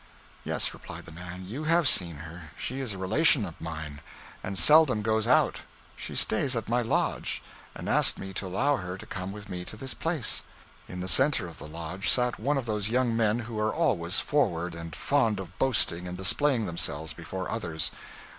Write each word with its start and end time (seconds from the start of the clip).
'Yes,' 0.43 0.73
replied 0.73 1.05
the 1.05 1.11
man, 1.11 1.45
'you 1.45 1.65
have 1.65 1.87
seen 1.87 2.15
her; 2.25 2.49
she 2.57 2.79
is 2.79 2.95
a 2.95 2.97
relation 2.97 3.45
of 3.45 3.61
mine, 3.61 4.01
and 4.43 4.57
seldom 4.57 5.03
goes 5.03 5.27
out. 5.27 5.59
She 5.95 6.15
stays 6.15 6.55
at 6.55 6.67
my 6.67 6.81
lodge, 6.81 7.43
and 7.75 7.87
asked 7.87 8.17
me 8.17 8.33
to 8.33 8.47
allow 8.47 8.77
her 8.77 8.97
to 8.97 9.05
come 9.05 9.31
with 9.31 9.47
me 9.47 9.63
to 9.65 9.77
this 9.77 9.93
place.' 9.93 10.41
In 10.87 11.01
the 11.01 11.07
center 11.07 11.47
of 11.47 11.59
the 11.59 11.67
lodge 11.67 12.09
sat 12.09 12.39
one 12.39 12.57
of 12.57 12.65
those 12.65 12.89
young 12.89 13.15
men 13.15 13.41
who 13.41 13.59
are 13.59 13.71
always 13.71 14.17
forward, 14.19 14.73
and 14.73 14.95
fond 14.95 15.39
of 15.39 15.55
boasting 15.59 16.07
and 16.07 16.17
displaying 16.17 16.65
themselves 16.65 17.13
before 17.13 17.51
others. 17.51 17.91